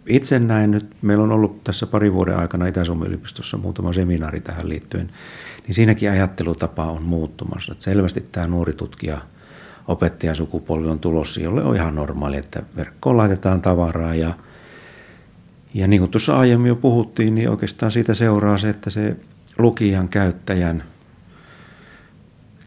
itse 0.07 0.39
näin 0.39 0.71
nyt, 0.71 0.97
meillä 1.03 1.25
on 1.25 1.33
ollut 1.33 1.65
tässä 1.65 1.87
pari 1.87 2.13
vuoden 2.13 2.37
aikana 2.37 2.67
Itä-Suomen 2.67 3.09
yliopistossa 3.09 3.57
muutama 3.57 3.93
seminaari 3.93 4.41
tähän 4.41 4.69
liittyen, 4.69 5.11
niin 5.71 5.75
siinäkin 5.75 6.11
ajattelutapa 6.11 6.85
on 6.85 7.03
muuttumassa. 7.03 7.73
Että 7.73 7.85
selvästi 7.85 8.21
tämä 8.21 8.47
nuori 8.47 8.73
tutkija 8.73 9.21
opettajasukupolvi 9.89 10.89
on 10.89 10.99
tulossa, 10.99 11.41
jolle 11.41 11.65
on 11.65 11.77
ihan 11.77 11.95
normaali, 11.95 12.37
että 12.37 12.63
verkkoon 12.77 13.17
laitetaan 13.17 13.63
tavaraa 13.63 14.15
ja, 14.15 14.35
ja 15.75 15.87
niin 15.87 16.01
kuin 16.01 16.11
tuossa 16.11 16.39
aiemmin 16.39 16.69
jo 16.69 16.77
puhuttiin, 16.77 17.35
niin 17.35 17.51
oikeastaan 17.51 17.93
siitä 17.93 18.15
seuraa 18.15 18.59
se, 18.59 18.71
että 18.71 18.91
se 18.91 19.17
lukijan 19.59 20.09
käyttäjän 20.09 20.85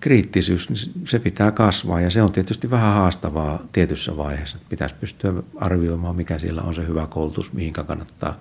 kriittisyys, 0.03 0.69
niin 0.69 1.07
se 1.07 1.19
pitää 1.19 1.51
kasvaa 1.51 2.01
ja 2.01 2.09
se 2.09 2.21
on 2.21 2.31
tietysti 2.31 2.71
vähän 2.71 2.93
haastavaa 2.93 3.59
tietyssä 3.71 4.17
vaiheessa. 4.17 4.59
Pitäisi 4.69 4.95
pystyä 4.99 5.33
arvioimaan, 5.55 6.15
mikä 6.15 6.39
siellä 6.39 6.61
on 6.61 6.75
se 6.75 6.87
hyvä 6.87 7.07
koulutus, 7.07 7.53
mihin 7.53 7.73
kannattaa 7.73 8.35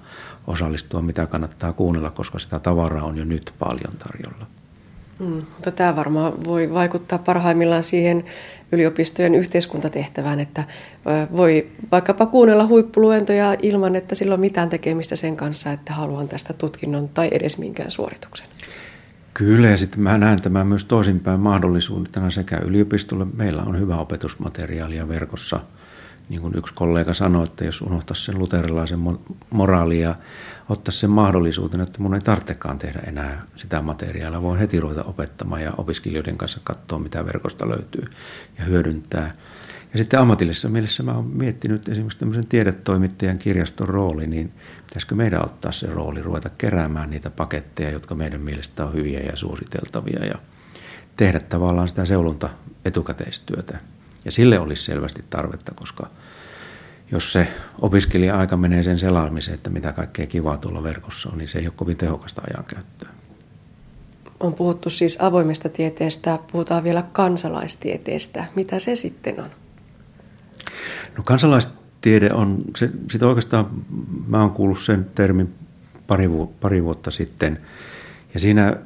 osallistua, 0.47 1.03
mitä 1.03 1.27
kannattaa 1.27 1.73
kuunnella, 1.73 2.11
koska 2.11 2.39
sitä 2.39 2.59
tavaraa 2.59 3.05
on 3.05 3.19
jo 3.19 3.25
nyt 3.25 3.53
paljon 3.59 3.95
tarjolla. 3.99 4.47
Mm, 5.19 5.27
mutta 5.27 5.71
tämä 5.71 5.97
varmaan 5.97 6.45
voi 6.45 6.75
vaikuttaa 6.75 7.19
parhaimmillaan 7.19 7.83
siihen 7.83 8.25
yliopistojen 8.73 9.35
yhteiskuntatehtävään, 9.35 10.41
että 10.41 10.65
voi 11.37 11.67
vaikkapa 11.93 12.27
kuunnella 12.27 12.67
huippuluentoja 12.67 13.57
ilman, 13.63 13.97
että 13.97 14.15
sillä 14.15 14.35
on 14.35 14.41
mitään 14.41 14.69
tekemistä 14.69 15.17
sen 15.17 15.37
kanssa, 15.37 15.73
että 15.73 15.93
haluan 15.93 16.29
tästä 16.29 16.53
tutkinnon 16.53 17.09
tai 17.09 17.29
edes 17.33 17.59
minkään 17.59 17.91
suorituksen. 17.91 18.47
Kyllä, 19.35 19.69
ja 19.69 19.79
sitten 19.79 20.01
mä 20.01 20.19
näen 20.19 20.43
tämän 20.43 20.67
myös 20.67 20.85
toisinpäin 20.85 21.41
mahdollisuutena 21.41 22.31
sekä 22.31 22.59
yliopistolle. 22.59 23.27
Meillä 23.37 23.63
on 23.63 23.79
hyvä 23.81 23.97
opetusmateriaalia 23.97 25.09
verkossa. 25.09 25.61
Niin 26.29 26.41
kuin 26.41 26.59
yksi 26.59 26.75
kollega 26.75 27.15
sanoi, 27.15 27.45
että 27.45 27.65
jos 27.65 27.81
unohtaisi 27.81 28.25
sen 28.25 28.39
luterilaisen 28.39 28.99
moraalia 29.51 30.15
ottaisi 30.69 30.99
sen 30.99 31.11
mahdollisuuden, 31.11 31.81
että 31.81 32.03
mun 32.03 32.15
ei 32.15 32.21
tarvitsekaan 32.21 32.79
tehdä 32.79 33.01
enää 33.07 33.43
sitä 33.55 33.83
materiaalia, 33.83 34.43
voin 34.43 34.59
heti 34.59 34.81
ruveta 34.81 35.05
opettamaan 35.05 35.63
ja 35.63 35.73
opiskelijoiden 35.77 36.39
kanssa 36.39 36.61
katsoa, 36.65 36.99
mitä 36.99 37.27
verkosta 37.27 37.69
löytyy 37.69 38.05
ja 38.59 38.65
hyödyntää. 38.65 39.35
Ja 39.93 39.99
sitten 39.99 40.21
ammatillisessa 40.21 40.69
mielessä 40.69 41.03
mä 41.03 41.15
oon 41.15 41.27
miettinyt 41.27 41.89
esimerkiksi 41.89 42.19
tämmöisen 42.19 42.47
tiedetoimittajan 42.47 43.39
kirjaston 43.39 43.89
rooli, 43.89 44.27
niin 44.27 44.53
pitäisikö 44.87 45.15
meidän 45.15 45.45
ottaa 45.45 45.73
se 45.73 45.87
rooli, 45.87 46.23
ruveta 46.23 46.51
keräämään 46.59 47.11
niitä 47.11 47.31
paketteja, 47.31 47.91
jotka 47.91 48.15
meidän 48.15 48.41
mielestä 48.41 48.85
on 48.85 48.93
hyviä 48.93 49.21
ja 49.21 49.37
suositeltavia 49.37 50.25
ja 50.25 50.35
tehdä 51.17 51.41
tavallaan 51.41 51.89
sitä 51.89 52.05
seulonta 52.05 52.49
etukäteistyötä. 52.85 53.79
Ja 54.25 54.33
sille 54.33 54.59
olisi 54.59 54.83
selvästi 54.83 55.23
tarvetta, 55.31 55.73
koska 55.75 56.07
jos 57.11 57.33
se 57.33 57.49
opiskelija-aika 57.81 58.57
menee 58.57 58.83
sen 58.83 58.99
selaamiseen, 58.99 59.55
että 59.55 59.71
mitä 59.71 59.93
kaikkea 59.93 60.27
kivaa 60.27 60.59
tuolla 60.59 60.83
verkossa 60.83 61.29
on, 61.33 61.39
niin 61.39 61.49
se 61.49 61.59
ei 61.59 61.67
ole 61.67 61.73
kovin 61.77 61.97
tehokasta 61.97 62.43
ajankäyttöä. 62.51 63.09
On 64.41 64.55
puhuttu 64.55 64.91
siis 64.91 65.19
avoimesta 65.21 65.69
tieteestä, 65.69 66.39
puhutaan 66.53 66.85
vielä 66.85 67.05
kansalaistieteestä. 67.13 68.45
Mitä 68.57 68.79
se 68.79 68.97
sitten 68.97 69.41
on? 69.41 69.51
No 71.17 71.23
kansalaistiede 71.23 72.33
on, 72.33 72.63
se, 72.77 72.91
sitä 73.11 73.27
oikeastaan 73.27 73.67
mä 74.29 74.41
oon 74.41 74.51
kuullut 74.51 74.83
sen 74.83 75.07
termin 75.15 75.55
pari, 76.07 76.29
pari 76.61 76.85
vuotta 76.85 77.11
sitten. 77.11 77.59
Ja 78.35 78.41
siinä 78.41 78.77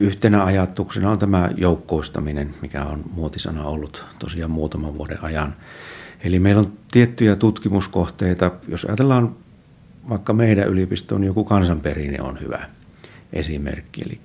yhtenä 0.00 0.44
ajatuksena 0.44 1.10
on 1.10 1.18
tämä 1.18 1.50
joukkoistaminen, 1.56 2.54
mikä 2.62 2.84
on 2.84 3.04
muotisana 3.14 3.64
ollut 3.64 4.04
tosiaan 4.18 4.50
muutaman 4.50 4.98
vuoden 4.98 5.24
ajan. 5.24 5.54
Eli 6.24 6.38
meillä 6.38 6.60
on 6.60 6.72
tiettyjä 6.92 7.36
tutkimuskohteita, 7.36 8.50
jos 8.68 8.84
ajatellaan 8.84 9.36
vaikka 10.08 10.32
meidän 10.32 10.68
yliopiston 10.68 11.24
joku 11.24 11.44
kansanperinne 11.44 12.22
on 12.22 12.40
hyvä 12.40 12.68
esimerkki. 13.32 14.02
Eli 14.06 14.20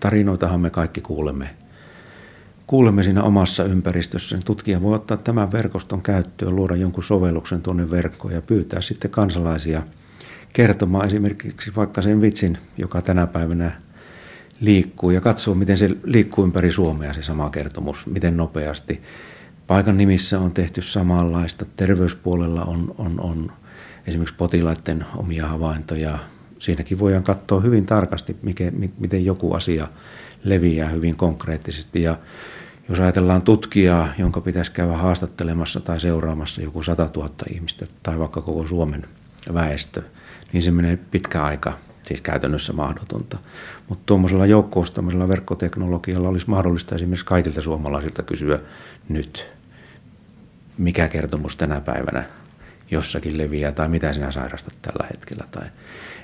tarinoitahan 0.00 0.60
me 0.60 0.70
kaikki 0.70 1.00
kuulemme 1.00 1.50
kuulemme 2.72 3.02
siinä 3.02 3.22
omassa 3.22 3.64
ympäristössä, 3.64 4.36
niin 4.36 4.44
tutkija 4.44 4.82
voi 4.82 4.94
ottaa 4.94 5.16
tämän 5.16 5.52
verkoston 5.52 6.02
käyttöön, 6.02 6.56
luoda 6.56 6.76
jonkun 6.76 7.04
sovelluksen 7.04 7.62
tuonne 7.62 7.90
verkkoon 7.90 8.34
ja 8.34 8.42
pyytää 8.42 8.80
sitten 8.80 9.10
kansalaisia 9.10 9.82
kertomaan 10.52 11.06
esimerkiksi 11.06 11.72
vaikka 11.76 12.02
sen 12.02 12.20
vitsin, 12.20 12.58
joka 12.78 13.02
tänä 13.02 13.26
päivänä 13.26 13.80
liikkuu 14.60 15.10
ja 15.10 15.20
katsoo, 15.20 15.54
miten 15.54 15.78
se 15.78 15.90
liikkuu 16.04 16.44
ympäri 16.44 16.72
Suomea 16.72 17.12
se 17.12 17.22
sama 17.22 17.50
kertomus, 17.50 18.06
miten 18.06 18.36
nopeasti. 18.36 19.02
Paikan 19.66 19.96
nimissä 19.96 20.40
on 20.40 20.52
tehty 20.52 20.82
samanlaista, 20.82 21.64
terveyspuolella 21.76 22.64
on, 22.64 22.94
on, 22.98 23.20
on 23.20 23.52
esimerkiksi 24.06 24.34
potilaiden 24.38 25.04
omia 25.16 25.46
havaintoja. 25.46 26.18
Siinäkin 26.58 26.98
voidaan 26.98 27.22
katsoa 27.22 27.60
hyvin 27.60 27.86
tarkasti, 27.86 28.36
miten, 28.42 28.92
miten 28.98 29.24
joku 29.24 29.52
asia 29.52 29.88
leviää 30.44 30.88
hyvin 30.88 31.16
konkreettisesti 31.16 32.02
ja 32.02 32.18
jos 32.92 33.00
ajatellaan 33.00 33.42
tutkijaa, 33.42 34.08
jonka 34.18 34.40
pitäisi 34.40 34.72
käydä 34.72 34.92
haastattelemassa 34.92 35.80
tai 35.80 36.00
seuraamassa 36.00 36.62
joku 36.62 36.82
100 36.82 37.10
000 37.16 37.30
ihmistä 37.52 37.86
tai 38.02 38.18
vaikka 38.18 38.40
koko 38.40 38.66
Suomen 38.66 39.06
väestö, 39.54 40.02
niin 40.52 40.62
se 40.62 40.70
menee 40.70 40.98
pitkä 41.10 41.44
aika, 41.44 41.72
siis 42.02 42.20
käytännössä 42.20 42.72
mahdotonta. 42.72 43.38
Mutta 43.88 44.02
tuommoisella 44.06 44.46
joukkoostamisella 44.46 45.28
verkkoteknologialla 45.28 46.28
olisi 46.28 46.50
mahdollista 46.50 46.94
esimerkiksi 46.94 47.26
kaikilta 47.26 47.62
suomalaisilta 47.62 48.22
kysyä 48.22 48.58
nyt, 49.08 49.46
mikä 50.78 51.08
kertomus 51.08 51.56
tänä 51.56 51.80
päivänä 51.80 52.24
jossakin 52.90 53.38
leviää 53.38 53.72
tai 53.72 53.88
mitä 53.88 54.12
sinä 54.12 54.30
sairastat 54.30 54.74
tällä 54.82 55.06
hetkellä. 55.10 55.44
Tai, 55.50 55.66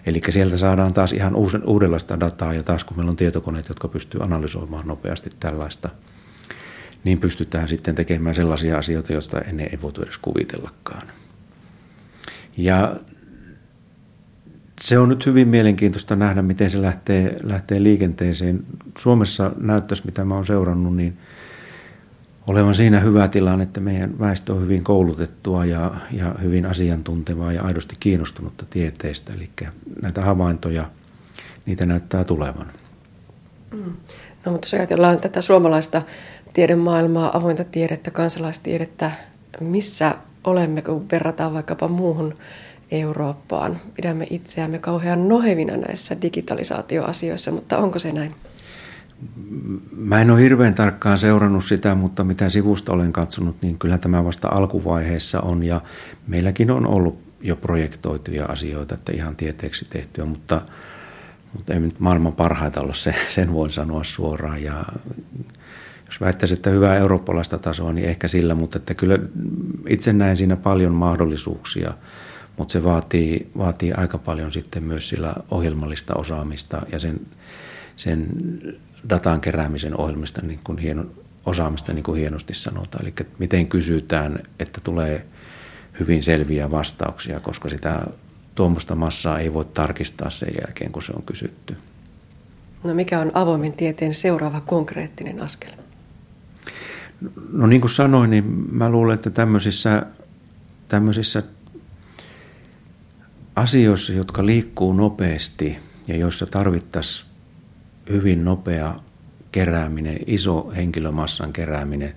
eli 0.06 0.20
sieltä 0.28 0.56
saadaan 0.56 0.94
taas 0.94 1.12
ihan 1.12 1.34
uudenlaista 1.66 2.20
dataa 2.20 2.54
ja 2.54 2.62
taas 2.62 2.84
kun 2.84 2.96
meillä 2.96 3.10
on 3.10 3.16
tietokoneet, 3.16 3.68
jotka 3.68 3.88
pystyy 3.88 4.20
analysoimaan 4.22 4.86
nopeasti 4.86 5.30
tällaista– 5.40 5.88
niin 7.04 7.20
pystytään 7.20 7.68
sitten 7.68 7.94
tekemään 7.94 8.34
sellaisia 8.34 8.78
asioita, 8.78 9.12
joista 9.12 9.40
ennen 9.40 9.68
ei 9.70 9.78
voitu 9.82 10.02
edes 10.02 10.18
kuvitellakaan. 10.18 11.06
Ja 12.56 12.96
se 14.80 14.98
on 14.98 15.08
nyt 15.08 15.26
hyvin 15.26 15.48
mielenkiintoista 15.48 16.16
nähdä, 16.16 16.42
miten 16.42 16.70
se 16.70 16.82
lähtee, 16.82 17.36
lähtee 17.42 17.82
liikenteeseen. 17.82 18.64
Suomessa 18.98 19.52
näyttäisi, 19.60 20.02
mitä 20.06 20.24
mä 20.24 20.34
oon 20.34 20.46
seurannut, 20.46 20.96
niin 20.96 21.18
olevan 22.46 22.74
siinä 22.74 23.00
hyvä 23.00 23.28
tilanne, 23.28 23.62
että 23.62 23.80
meidän 23.80 24.18
väestö 24.18 24.52
on 24.52 24.62
hyvin 24.62 24.84
koulutettua 24.84 25.64
ja, 25.64 25.94
ja 26.12 26.34
hyvin 26.42 26.66
asiantuntevaa 26.66 27.52
ja 27.52 27.62
aidosti 27.62 27.96
kiinnostunutta 28.00 28.66
tieteestä. 28.70 29.32
Eli 29.32 29.50
näitä 30.02 30.22
havaintoja, 30.22 30.90
niitä 31.66 31.86
näyttää 31.86 32.24
tulevan. 32.24 32.66
Mm. 33.70 33.92
No 34.44 34.52
mutta 34.52 34.66
jos 34.66 34.74
ajatellaan 34.74 35.20
tätä 35.20 35.40
suomalaista 35.40 36.02
tiedemaailmaa, 36.58 37.36
avointa 37.36 37.64
tiedettä, 37.64 38.10
kansalaistiedettä, 38.10 39.10
missä 39.60 40.14
olemme, 40.44 40.82
kun 40.82 41.06
verrataan 41.12 41.54
vaikkapa 41.54 41.88
muuhun 41.88 42.34
Eurooppaan. 42.90 43.76
Pidämme 43.94 44.26
itseämme 44.30 44.78
kauhean 44.78 45.28
nohevina 45.28 45.76
näissä 45.76 46.16
digitalisaatioasioissa, 46.22 47.50
mutta 47.50 47.78
onko 47.78 47.98
se 47.98 48.12
näin? 48.12 48.34
Mä 49.96 50.20
en 50.20 50.30
ole 50.30 50.40
hirveän 50.40 50.74
tarkkaan 50.74 51.18
seurannut 51.18 51.64
sitä, 51.64 51.94
mutta 51.94 52.24
mitä 52.24 52.50
sivusta 52.50 52.92
olen 52.92 53.12
katsonut, 53.12 53.56
niin 53.62 53.78
kyllä 53.78 53.98
tämä 53.98 54.24
vasta 54.24 54.48
alkuvaiheessa 54.48 55.40
on 55.40 55.62
ja 55.64 55.80
meilläkin 56.26 56.70
on 56.70 56.86
ollut 56.86 57.18
jo 57.40 57.56
projektoituja 57.56 58.46
asioita, 58.46 58.94
että 58.94 59.12
ihan 59.12 59.36
tieteeksi 59.36 59.86
tehtyä, 59.90 60.24
mutta, 60.24 60.60
mutta 61.52 61.74
ei 61.74 61.80
nyt 61.80 62.00
maailman 62.00 62.32
parhaita 62.32 62.80
olla, 62.80 62.94
se, 62.94 63.14
sen 63.34 63.52
voin 63.52 63.70
sanoa 63.70 64.04
suoraan 64.04 64.62
ja 64.62 64.84
jos 66.08 66.20
väittäisi, 66.20 66.54
että 66.54 66.70
hyvää 66.70 66.96
eurooppalaista 66.96 67.58
tasoa, 67.58 67.92
niin 67.92 68.08
ehkä 68.08 68.28
sillä, 68.28 68.54
mutta 68.54 68.78
että 68.78 68.94
kyllä 68.94 69.18
itse 69.88 70.12
näen 70.12 70.36
siinä 70.36 70.56
paljon 70.56 70.92
mahdollisuuksia, 70.92 71.92
mutta 72.56 72.72
se 72.72 72.84
vaatii, 72.84 73.50
vaatii 73.58 73.92
aika 73.92 74.18
paljon 74.18 74.52
sitten 74.52 74.84
myös 74.84 75.08
sillä 75.08 75.34
ohjelmallista 75.50 76.14
osaamista 76.14 76.82
ja 76.92 76.98
sen, 76.98 77.20
sen 77.96 78.26
datan 79.08 79.40
keräämisen 79.40 80.00
ohjelmista 80.00 80.42
niin 80.42 80.60
kuin 80.64 80.78
hieno, 80.78 81.06
osaamista, 81.46 81.92
niin 81.92 82.02
kuin 82.02 82.18
hienosti 82.20 82.54
sanotaan. 82.54 83.04
Eli 83.04 83.14
miten 83.38 83.66
kysytään, 83.66 84.38
että 84.58 84.80
tulee 84.80 85.26
hyvin 86.00 86.22
selviä 86.22 86.70
vastauksia, 86.70 87.40
koska 87.40 87.68
sitä 87.68 88.00
tuommoista 88.54 88.94
massaa 88.94 89.38
ei 89.38 89.54
voi 89.54 89.64
tarkistaa 89.64 90.30
sen 90.30 90.54
jälkeen, 90.60 90.92
kun 90.92 91.02
se 91.02 91.12
on 91.16 91.22
kysytty. 91.22 91.76
No 92.84 92.94
mikä 92.94 93.20
on 93.20 93.30
avoimen 93.34 93.72
tieteen 93.72 94.14
seuraava 94.14 94.60
konkreettinen 94.60 95.42
askel? 95.42 95.70
No 97.52 97.66
niin 97.66 97.80
kuin 97.80 97.90
sanoin, 97.90 98.30
niin 98.30 98.44
mä 98.72 98.90
luulen, 98.90 99.14
että 99.14 99.30
tämmöisissä, 99.30 100.06
tämmöisissä 100.88 101.42
asioissa, 103.56 104.12
jotka 104.12 104.46
liikkuu 104.46 104.92
nopeasti 104.92 105.78
ja 106.08 106.16
joissa 106.16 106.46
tarvittaisiin 106.46 107.30
hyvin 108.10 108.44
nopea 108.44 108.96
kerääminen, 109.52 110.18
iso 110.26 110.72
henkilömassan 110.76 111.52
kerääminen, 111.52 112.14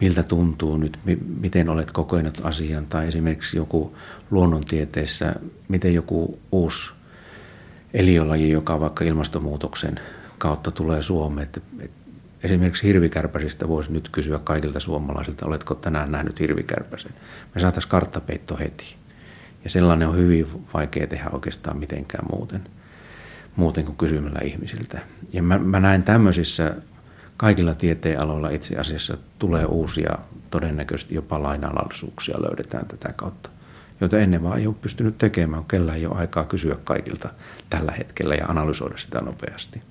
miltä 0.00 0.22
tuntuu 0.22 0.76
nyt, 0.76 0.98
miten 1.40 1.68
olet 1.68 1.90
kokenut 1.90 2.40
asian, 2.42 2.86
tai 2.86 3.08
esimerkiksi 3.08 3.56
joku 3.56 3.96
luonnontieteessä, 4.30 5.34
miten 5.68 5.94
joku 5.94 6.38
uusi 6.52 6.92
eliölaji, 7.94 8.50
joka 8.50 8.80
vaikka 8.80 9.04
ilmastonmuutoksen 9.04 10.00
kautta 10.38 10.70
tulee 10.70 11.02
Suomeen, 11.02 11.44
että, 11.44 11.60
että 11.78 11.99
esimerkiksi 12.42 12.86
hirvikärpäsistä 12.86 13.68
voisi 13.68 13.92
nyt 13.92 14.08
kysyä 14.08 14.38
kaikilta 14.38 14.80
suomalaisilta, 14.80 15.46
oletko 15.46 15.74
tänään 15.74 16.12
nähnyt 16.12 16.40
hirvikärpäsen. 16.40 17.12
Me 17.54 17.60
saataisiin 17.60 17.90
karttapeitto 17.90 18.56
heti. 18.56 18.94
Ja 19.64 19.70
sellainen 19.70 20.08
on 20.08 20.16
hyvin 20.16 20.46
vaikea 20.74 21.06
tehdä 21.06 21.30
oikeastaan 21.32 21.78
mitenkään 21.78 22.26
muuten, 22.32 22.60
muuten 23.56 23.84
kuin 23.84 23.96
kysymällä 23.96 24.40
ihmisiltä. 24.44 25.00
Ja 25.32 25.42
mä, 25.42 25.58
mä 25.58 25.80
näen 25.80 26.02
tämmöisissä 26.02 26.74
kaikilla 27.36 27.74
tieteenaloilla 27.74 28.50
itse 28.50 28.76
asiassa 28.76 29.16
tulee 29.38 29.64
uusia, 29.64 30.18
todennäköisesti 30.50 31.14
jopa 31.14 31.42
lainalaisuuksia 31.42 32.42
löydetään 32.42 32.86
tätä 32.86 33.12
kautta, 33.16 33.50
joita 34.00 34.18
ennen 34.18 34.42
vaan 34.42 34.58
ei 34.58 34.66
ole 34.66 34.74
pystynyt 34.80 35.18
tekemään, 35.18 35.64
kellä 35.64 35.94
ei 35.94 36.06
ole 36.06 36.18
aikaa 36.18 36.44
kysyä 36.44 36.76
kaikilta 36.84 37.28
tällä 37.70 37.92
hetkellä 37.92 38.34
ja 38.34 38.46
analysoida 38.46 38.98
sitä 38.98 39.20
nopeasti. 39.20 39.82